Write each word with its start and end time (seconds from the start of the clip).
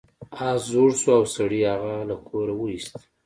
اس 0.47 0.61
زوړ 0.71 0.89
شو 1.01 1.09
او 1.17 1.23
سړي 1.35 1.61
هغه 1.71 1.93
له 2.09 2.15
کوره 2.27 2.53
وویست. 2.55 2.95